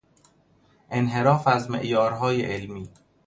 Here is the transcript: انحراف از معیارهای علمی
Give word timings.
انحراف 0.91 1.47
از 1.47 1.71
معیارهای 1.71 2.45
علمی 2.45 2.89